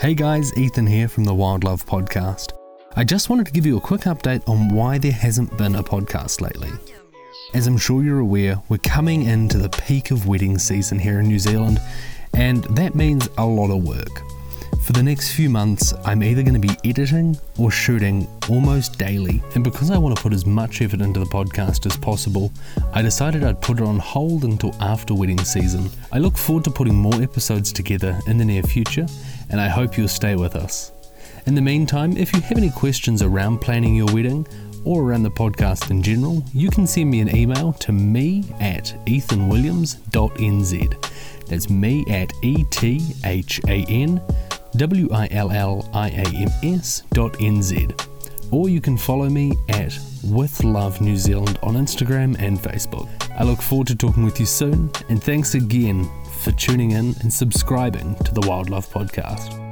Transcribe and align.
Hey 0.00 0.14
guys, 0.14 0.56
Ethan 0.56 0.86
here 0.86 1.08
from 1.08 1.24
the 1.24 1.34
Wild 1.34 1.62
Love 1.62 1.84
Podcast. 1.84 2.54
I 2.96 3.04
just 3.04 3.28
wanted 3.28 3.44
to 3.44 3.52
give 3.52 3.66
you 3.66 3.76
a 3.76 3.82
quick 3.82 4.00
update 4.04 4.48
on 4.48 4.74
why 4.74 4.96
there 4.96 5.12
hasn't 5.12 5.58
been 5.58 5.74
a 5.74 5.82
podcast 5.82 6.40
lately. 6.40 6.70
As 7.52 7.66
I'm 7.66 7.76
sure 7.76 8.02
you're 8.02 8.20
aware, 8.20 8.62
we're 8.70 8.78
coming 8.78 9.24
into 9.24 9.58
the 9.58 9.68
peak 9.68 10.10
of 10.10 10.26
wedding 10.26 10.56
season 10.56 10.98
here 10.98 11.20
in 11.20 11.28
New 11.28 11.38
Zealand, 11.38 11.82
and 12.32 12.64
that 12.76 12.94
means 12.94 13.28
a 13.36 13.44
lot 13.44 13.70
of 13.70 13.84
work. 13.84 14.22
For 14.90 14.94
the 14.94 15.02
next 15.04 15.34
few 15.34 15.48
months, 15.48 15.94
I'm 16.04 16.20
either 16.20 16.42
going 16.42 16.60
to 16.60 16.68
be 16.68 16.76
editing 16.84 17.38
or 17.56 17.70
shooting 17.70 18.26
almost 18.48 18.98
daily, 18.98 19.40
and 19.54 19.62
because 19.62 19.92
I 19.92 19.96
want 19.96 20.16
to 20.16 20.20
put 20.20 20.32
as 20.32 20.44
much 20.44 20.82
effort 20.82 21.00
into 21.00 21.20
the 21.20 21.26
podcast 21.26 21.86
as 21.86 21.96
possible, 21.96 22.52
I 22.92 23.00
decided 23.00 23.44
I'd 23.44 23.60
put 23.60 23.78
it 23.78 23.84
on 23.84 24.00
hold 24.00 24.42
until 24.42 24.74
after 24.80 25.14
wedding 25.14 25.38
season. 25.44 25.88
I 26.10 26.18
look 26.18 26.36
forward 26.36 26.64
to 26.64 26.72
putting 26.72 26.96
more 26.96 27.22
episodes 27.22 27.72
together 27.72 28.18
in 28.26 28.36
the 28.36 28.44
near 28.44 28.64
future, 28.64 29.06
and 29.50 29.60
I 29.60 29.68
hope 29.68 29.96
you'll 29.96 30.08
stay 30.08 30.34
with 30.34 30.56
us. 30.56 30.90
In 31.46 31.54
the 31.54 31.62
meantime, 31.62 32.16
if 32.16 32.34
you 32.34 32.40
have 32.40 32.58
any 32.58 32.70
questions 32.70 33.22
around 33.22 33.60
planning 33.60 33.94
your 33.94 34.12
wedding 34.12 34.44
or 34.84 35.04
around 35.04 35.22
the 35.22 35.30
podcast 35.30 35.92
in 35.92 36.02
general, 36.02 36.42
you 36.52 36.68
can 36.68 36.88
send 36.88 37.12
me 37.12 37.20
an 37.20 37.36
email 37.36 37.74
to 37.74 37.92
me 37.92 38.42
at 38.58 38.86
ethanwilliams.nz. 39.06 41.46
That's 41.46 41.70
me 41.70 42.04
at 42.08 42.32
E 42.42 42.64
T 42.72 43.00
H 43.24 43.60
A 43.68 43.84
N 43.84 44.20
W 44.76 45.08
I 45.12 45.28
L 45.30 45.50
L 45.50 45.88
I 45.92 46.08
A 46.08 46.26
M 46.36 46.48
S 46.62 47.02
dot 47.12 47.32
NZ. 47.34 48.06
Or 48.50 48.68
you 48.68 48.80
can 48.80 48.96
follow 48.96 49.28
me 49.28 49.52
at 49.68 49.96
With 50.24 50.64
Love 50.64 51.00
New 51.00 51.16
Zealand 51.16 51.58
on 51.62 51.74
Instagram 51.74 52.36
and 52.40 52.58
Facebook. 52.58 53.08
I 53.38 53.44
look 53.44 53.62
forward 53.62 53.86
to 53.88 53.96
talking 53.96 54.24
with 54.24 54.40
you 54.40 54.46
soon, 54.46 54.90
and 55.08 55.22
thanks 55.22 55.54
again 55.54 56.08
for 56.40 56.52
tuning 56.52 56.92
in 56.92 57.14
and 57.20 57.32
subscribing 57.32 58.16
to 58.16 58.34
the 58.34 58.46
Wild 58.48 58.70
Love 58.70 58.88
Podcast. 58.88 59.69